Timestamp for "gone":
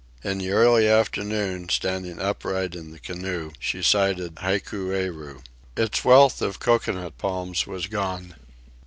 7.85-8.33